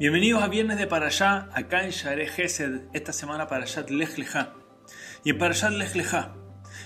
Bienvenidos 0.00 0.42
a 0.42 0.48
Viernes 0.48 0.78
de 0.78 0.86
Parashá, 0.86 1.50
acá 1.52 1.84
en 1.84 1.90
Share 1.90 2.26
Gesed, 2.26 2.84
esta 2.94 3.12
semana 3.12 3.48
Parashat 3.48 3.90
Lech 3.90 4.16
Lechá. 4.16 4.54
Y 5.24 5.28
en 5.28 5.36
Parashat 5.36 5.72
Lech 5.72 5.94
Lechá, 5.94 6.32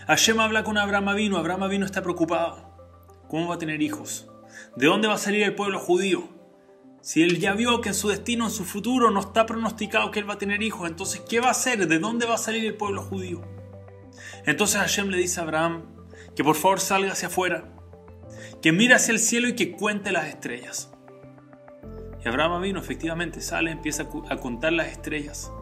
Hashem 0.09 0.41
habla 0.41 0.65
con 0.65 0.79
Abraham 0.79 1.11
Avino, 1.11 1.39
Abraham 1.39 1.63
Avino 1.63 1.87
está 1.87 2.03
preocupado. 2.03 2.77
¿Cómo 3.29 3.47
va 3.47 3.55
a 3.55 3.59
tener 3.59 3.81
hijos? 3.83 4.29
¿De 4.75 4.87
dónde 4.87 5.07
va 5.07 5.15
a 5.15 5.19
salir 5.19 5.45
el 5.45 5.55
pueblo 5.55 5.79
judío? 5.79 6.29
Si 7.03 7.23
él 7.23 7.39
ya 7.39 7.55
vio 7.55 7.81
que 7.81 7.91
en 7.91 7.95
su 7.95 8.09
destino, 8.09 8.47
en 8.47 8.51
su 8.51 8.65
futuro, 8.65 9.13
no 9.13 9.21
está 9.21 9.47
pronosticado 9.47 10.11
que 10.11 10.19
él 10.19 10.29
va 10.29 10.35
a 10.35 10.39
tener 10.39 10.61
hijos, 10.65 10.91
entonces 10.91 11.21
¿qué 11.21 11.39
va 11.39 11.47
a 11.47 11.53
hacer? 11.53 11.87
¿De 11.87 12.01
dónde 12.01 12.27
va 12.27 12.35
a 12.35 12.39
salir 12.39 12.65
el 12.65 12.75
pueblo 12.75 13.01
judío? 13.01 13.43
Entonces 14.45 14.81
Hashem 14.81 15.07
le 15.11 15.19
dice 15.19 15.39
a 15.39 15.45
Abraham 15.45 15.85
que 16.35 16.43
por 16.43 16.57
favor 16.57 16.81
salga 16.81 17.13
hacia 17.13 17.29
afuera, 17.29 17.63
que 18.61 18.73
mire 18.73 18.95
hacia 18.95 19.13
el 19.13 19.21
cielo 19.21 19.47
y 19.47 19.55
que 19.55 19.71
cuente 19.71 20.11
las 20.11 20.27
estrellas. 20.27 20.94
Y 22.25 22.29
Abraham 22.29 22.63
vino, 22.63 22.79
efectivamente, 22.79 23.41
sale, 23.41 23.71
empieza 23.71 24.09
a 24.31 24.37
contar 24.37 24.73
las 24.73 24.89
estrellas. 24.89 25.53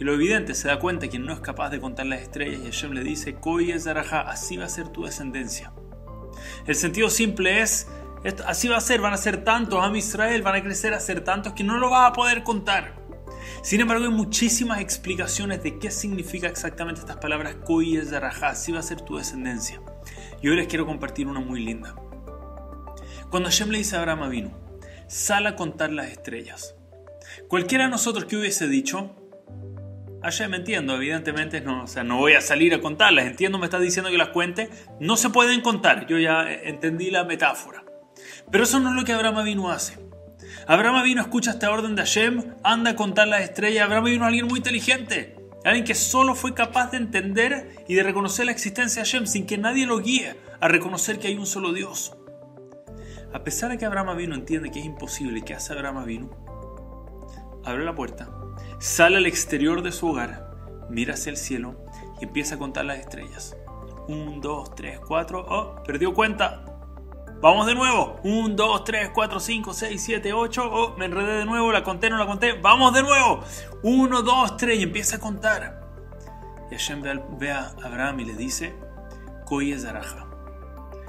Y 0.00 0.04
lo 0.04 0.14
evidente, 0.14 0.54
se 0.54 0.68
da 0.68 0.78
cuenta 0.78 1.08
que 1.08 1.18
no 1.18 1.32
es 1.32 1.40
capaz 1.40 1.70
de 1.70 1.80
contar 1.80 2.06
las 2.06 2.22
estrellas 2.22 2.60
y 2.62 2.64
Hashem 2.66 2.92
le 2.92 3.02
dice, 3.02 3.34
Koi 3.34 3.78
Zaraja, 3.78 4.20
así 4.20 4.56
va 4.56 4.64
a 4.64 4.68
ser 4.68 4.88
tu 4.88 5.04
descendencia. 5.04 5.72
El 6.66 6.76
sentido 6.76 7.10
simple 7.10 7.60
es, 7.60 7.88
así 8.46 8.68
va 8.68 8.76
a 8.76 8.80
ser, 8.80 9.00
van 9.00 9.12
a 9.12 9.16
ser 9.16 9.42
tantos, 9.42 9.84
a 9.84 9.96
Israel 9.96 10.42
van 10.42 10.54
a 10.54 10.62
crecer 10.62 10.94
a 10.94 11.00
ser 11.00 11.22
tantos 11.22 11.52
que 11.52 11.64
no 11.64 11.78
lo 11.78 11.90
vas 11.90 12.10
a 12.10 12.12
poder 12.12 12.44
contar. 12.44 12.94
Sin 13.62 13.80
embargo, 13.80 14.04
hay 14.04 14.10
muchísimas 14.10 14.80
explicaciones 14.80 15.64
de 15.64 15.78
qué 15.78 15.90
significa 15.90 16.46
exactamente 16.46 17.00
estas 17.00 17.16
palabras 17.16 17.56
Koi 17.66 18.00
Zaraja, 18.06 18.50
así 18.50 18.70
va 18.70 18.78
a 18.78 18.82
ser 18.82 19.00
tu 19.00 19.16
descendencia. 19.16 19.80
Y 20.40 20.48
hoy 20.48 20.56
les 20.56 20.68
quiero 20.68 20.86
compartir 20.86 21.26
una 21.26 21.40
muy 21.40 21.60
linda. 21.60 21.96
Cuando 23.30 23.48
Hashem 23.48 23.70
le 23.70 23.78
dice 23.78 23.96
a 23.96 23.98
Abraham 23.98 24.30
vino, 24.30 24.67
sal 25.08 25.46
a 25.46 25.56
contar 25.56 25.90
las 25.90 26.08
estrellas. 26.08 26.74
Cualquiera 27.48 27.84
de 27.84 27.90
nosotros 27.90 28.26
que 28.26 28.36
hubiese 28.36 28.68
dicho, 28.68 29.16
allá 30.22 30.48
me 30.48 30.58
entiendo, 30.58 30.94
evidentemente 30.94 31.60
no, 31.60 31.84
o 31.84 31.86
sea, 31.86 32.04
no 32.04 32.18
voy 32.18 32.34
a 32.34 32.40
salir 32.40 32.74
a 32.74 32.80
contarlas, 32.80 33.26
entiendo, 33.26 33.58
me 33.58 33.66
estás 33.66 33.80
diciendo 33.80 34.10
que 34.10 34.18
las 34.18 34.28
cuente, 34.28 34.70
no 35.00 35.16
se 35.16 35.30
pueden 35.30 35.60
contar, 35.60 36.06
yo 36.06 36.18
ya 36.18 36.50
entendí 36.52 37.10
la 37.10 37.24
metáfora. 37.24 37.84
Pero 38.50 38.64
eso 38.64 38.80
no 38.80 38.90
es 38.90 38.96
lo 38.96 39.04
que 39.04 39.12
Abraham 39.12 39.44
vino 39.44 39.70
hace. 39.70 39.98
Abraham 40.66 41.02
vino 41.04 41.22
escucha 41.22 41.52
esta 41.52 41.70
orden 41.70 41.94
de 41.94 42.02
Hashem, 42.02 42.54
anda 42.62 42.90
a 42.90 42.96
contar 42.96 43.28
las 43.28 43.42
estrellas, 43.42 43.84
Abraham 43.84 44.04
vino 44.04 44.26
alguien 44.26 44.46
muy 44.46 44.58
inteligente, 44.58 45.36
alguien 45.64 45.84
que 45.84 45.94
solo 45.94 46.34
fue 46.34 46.54
capaz 46.54 46.90
de 46.90 46.98
entender 46.98 47.84
y 47.88 47.94
de 47.94 48.02
reconocer 48.02 48.46
la 48.46 48.52
existencia 48.52 49.02
de 49.02 49.08
Hashem 49.08 49.26
sin 49.26 49.46
que 49.46 49.58
nadie 49.58 49.86
lo 49.86 50.00
guíe 50.00 50.36
a 50.60 50.68
reconocer 50.68 51.18
que 51.18 51.28
hay 51.28 51.36
un 51.36 51.46
solo 51.46 51.72
Dios. 51.72 52.17
A 53.32 53.44
pesar 53.44 53.70
de 53.70 53.78
que 53.78 53.84
Abraham 53.84 54.16
vino 54.16 54.34
entiende 54.34 54.70
que 54.70 54.80
es 54.80 54.86
imposible, 54.86 55.42
¿qué 55.42 55.54
hace 55.54 55.72
Abraham 55.72 56.04
vino? 56.04 56.30
Abre 57.64 57.84
la 57.84 57.94
puerta, 57.94 58.30
sale 58.78 59.18
al 59.18 59.26
exterior 59.26 59.82
de 59.82 59.92
su 59.92 60.08
hogar, 60.08 60.50
mira 60.88 61.14
hacia 61.14 61.30
el 61.30 61.36
cielo 61.36 61.76
y 62.20 62.24
empieza 62.24 62.54
a 62.54 62.58
contar 62.58 62.86
las 62.86 62.98
estrellas. 62.98 63.56
Un, 64.08 64.40
dos, 64.40 64.74
tres, 64.74 64.98
cuatro. 65.00 65.44
Oh, 65.46 65.82
perdió 65.82 66.14
cuenta. 66.14 66.64
Vamos 67.42 67.66
de 67.66 67.74
nuevo. 67.74 68.18
Un, 68.24 68.56
dos, 68.56 68.82
tres, 68.84 69.10
cuatro, 69.14 69.38
cinco, 69.38 69.74
seis, 69.74 70.02
siete, 70.02 70.32
ocho. 70.32 70.64
Oh, 70.64 70.96
me 70.96 71.04
enredé 71.04 71.40
de 71.40 71.44
nuevo, 71.44 71.70
la 71.70 71.84
conté, 71.84 72.08
no 72.08 72.16
la 72.16 72.26
conté. 72.26 72.54
Vamos 72.54 72.94
de 72.94 73.02
nuevo. 73.02 73.40
Uno, 73.82 74.22
dos, 74.22 74.56
tres 74.56 74.78
y 74.78 74.84
empieza 74.84 75.16
a 75.16 75.20
contar. 75.20 75.86
Y 76.70 76.74
Hashem 76.74 77.02
ve 77.38 77.52
a 77.52 77.74
Abraham 77.84 78.20
y 78.20 78.24
le 78.24 78.34
dice, 78.34 78.74
Koi 79.44 79.72
es 79.72 79.82
Zaraja. 79.82 80.26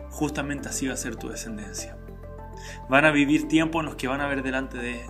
Justamente 0.09 0.67
así 0.67 0.88
va 0.88 0.94
a 0.94 0.97
ser 0.97 1.16
tu 1.16 1.30
descendencia. 1.30 1.97
Van 2.89 3.05
a 3.05 3.11
vivir 3.11 3.47
tiempos 3.47 3.81
en 3.81 3.88
los 3.88 3.95
que 3.95 4.07
van 4.07 4.21
a 4.21 4.27
ver 4.27 4.43
delante 4.43 4.77
de, 4.77 5.05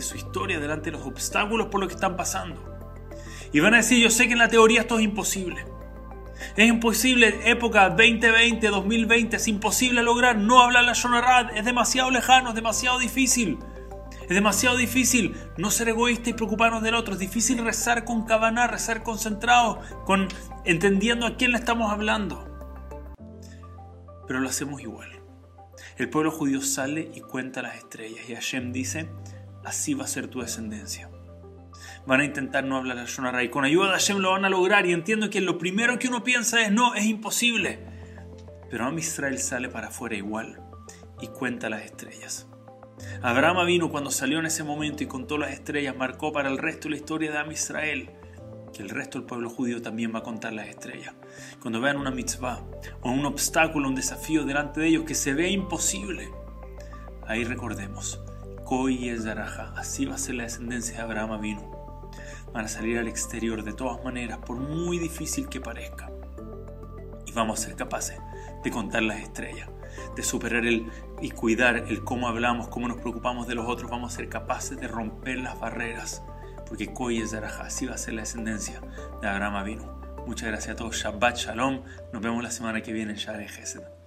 su 0.00 0.16
historia, 0.16 0.60
delante 0.60 0.90
de 0.90 0.96
los 0.96 1.06
obstáculos 1.06 1.68
por 1.68 1.80
los 1.80 1.88
que 1.88 1.94
están 1.94 2.16
pasando. 2.16 2.62
Y 3.52 3.60
van 3.60 3.74
a 3.74 3.78
decir, 3.78 4.02
yo 4.02 4.10
sé 4.10 4.26
que 4.26 4.32
en 4.32 4.38
la 4.38 4.48
teoría 4.48 4.82
esto 4.82 4.98
es 4.98 5.04
imposible. 5.04 5.64
Es 6.56 6.68
imposible, 6.68 7.38
época 7.44 7.90
2020, 7.90 8.68
2020, 8.68 9.36
es 9.36 9.48
imposible 9.48 10.02
lograr 10.02 10.36
no 10.36 10.60
hablar 10.60 10.84
la 10.84 10.92
Shonarad, 10.92 11.56
es 11.56 11.64
demasiado 11.64 12.10
lejano, 12.10 12.50
es 12.50 12.54
demasiado 12.54 12.98
difícil. 12.98 13.58
Es 14.22 14.34
demasiado 14.34 14.76
difícil 14.76 15.36
no 15.58 15.70
ser 15.70 15.88
egoísta 15.88 16.30
y 16.30 16.32
preocuparnos 16.32 16.82
del 16.82 16.94
otro. 16.94 17.14
Es 17.14 17.20
difícil 17.20 17.62
rezar 17.62 18.04
con 18.04 18.24
cabana, 18.24 18.66
rezar 18.66 19.02
concentrado, 19.02 19.80
con 20.04 20.28
entendiendo 20.64 21.26
a 21.26 21.36
quién 21.36 21.52
le 21.52 21.58
estamos 21.58 21.92
hablando. 21.92 22.48
Pero 24.26 24.40
lo 24.40 24.48
hacemos 24.48 24.80
igual. 24.80 25.21
El 26.02 26.10
pueblo 26.10 26.32
judío 26.32 26.60
sale 26.62 27.12
y 27.14 27.20
cuenta 27.20 27.62
las 27.62 27.76
estrellas 27.76 28.28
y 28.28 28.34
Hashem 28.34 28.72
dice, 28.72 29.08
así 29.64 29.94
va 29.94 30.02
a 30.02 30.08
ser 30.08 30.26
tu 30.26 30.40
descendencia. 30.40 31.08
Van 32.08 32.18
a 32.18 32.24
intentar 32.24 32.64
no 32.64 32.76
hablar 32.76 32.98
al 32.98 33.06
Shonara 33.06 33.44
y 33.44 33.50
con 33.50 33.64
ayuda 33.64 33.86
de 33.86 33.92
Hashem 33.92 34.18
lo 34.18 34.32
van 34.32 34.44
a 34.44 34.50
lograr 34.50 34.84
y 34.84 34.92
entiendo 34.92 35.30
que 35.30 35.40
lo 35.40 35.58
primero 35.58 36.00
que 36.00 36.08
uno 36.08 36.24
piensa 36.24 36.60
es 36.60 36.72
no, 36.72 36.96
es 36.96 37.04
imposible. 37.04 37.78
Pero 38.68 38.84
Am 38.84 38.98
Israel 38.98 39.38
sale 39.38 39.68
para 39.68 39.88
afuera 39.88 40.16
igual 40.16 40.60
y 41.20 41.28
cuenta 41.28 41.70
las 41.70 41.84
estrellas. 41.84 42.48
Abraham 43.22 43.64
vino 43.64 43.88
cuando 43.88 44.10
salió 44.10 44.40
en 44.40 44.46
ese 44.46 44.64
momento 44.64 45.04
y 45.04 45.06
contó 45.06 45.38
las 45.38 45.52
estrellas, 45.52 45.96
marcó 45.96 46.32
para 46.32 46.50
el 46.50 46.58
resto 46.58 46.88
la 46.88 46.96
historia 46.96 47.30
de 47.30 47.38
Am 47.38 47.52
Israel 47.52 48.10
que 48.72 48.82
el 48.82 48.90
resto 48.90 49.18
del 49.18 49.26
pueblo 49.26 49.50
judío 49.50 49.82
también 49.82 50.14
va 50.14 50.20
a 50.20 50.22
contar 50.22 50.52
las 50.52 50.68
estrellas. 50.68 51.14
Cuando 51.60 51.80
vean 51.80 51.96
una 51.96 52.10
mitzvah 52.10 52.60
o 53.02 53.10
un 53.10 53.24
obstáculo, 53.26 53.88
un 53.88 53.94
desafío 53.94 54.44
delante 54.44 54.80
de 54.80 54.88
ellos 54.88 55.04
que 55.04 55.14
se 55.14 55.34
ve 55.34 55.50
imposible, 55.50 56.28
ahí 57.26 57.44
recordemos, 57.44 58.20
Koi 58.64 59.08
es 59.08 59.24
Daraja, 59.24 59.72
así 59.76 60.06
va 60.06 60.14
a 60.14 60.18
ser 60.18 60.36
la 60.36 60.44
descendencia 60.44 60.96
de 60.96 61.02
Abraham 61.02 61.40
vino. 61.40 62.10
Van 62.52 62.64
a 62.64 62.68
salir 62.68 62.98
al 62.98 63.08
exterior 63.08 63.62
de 63.64 63.72
todas 63.72 64.02
maneras, 64.04 64.38
por 64.38 64.56
muy 64.56 64.98
difícil 64.98 65.48
que 65.48 65.60
parezca. 65.60 66.10
Y 67.26 67.32
vamos 67.32 67.60
a 67.60 67.64
ser 67.64 67.76
capaces 67.76 68.18
de 68.62 68.70
contar 68.70 69.02
las 69.02 69.20
estrellas, 69.20 69.70
de 70.16 70.22
superar 70.22 70.66
el 70.66 70.86
y 71.20 71.30
cuidar 71.30 71.76
el 71.76 72.04
cómo 72.04 72.28
hablamos, 72.28 72.68
cómo 72.68 72.88
nos 72.88 72.98
preocupamos 73.00 73.46
de 73.46 73.54
los 73.54 73.66
otros. 73.66 73.90
Vamos 73.90 74.12
a 74.12 74.16
ser 74.16 74.28
capaces 74.28 74.78
de 74.78 74.88
romper 74.88 75.38
las 75.38 75.58
barreras 75.58 76.22
porque 76.72 76.90
Koi 76.90 77.20
es 77.20 77.34
Araja, 77.34 77.64
así 77.64 77.84
va 77.84 77.96
a 77.96 77.98
ser 77.98 78.14
la 78.14 78.22
descendencia 78.22 78.80
de 79.20 79.28
Abraham 79.28 79.62
vino. 79.62 80.00
Muchas 80.26 80.48
gracias 80.48 80.72
a 80.72 80.76
todos, 80.76 80.96
Shabbat 80.96 81.36
Shalom, 81.36 81.82
nos 82.14 82.22
vemos 82.22 82.42
la 82.42 82.50
semana 82.50 82.80
que 82.80 82.94
viene 82.94 83.12
en 83.12 83.18
Share. 83.18 84.01